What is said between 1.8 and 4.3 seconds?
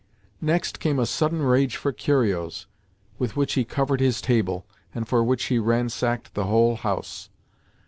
curios, with which he covered his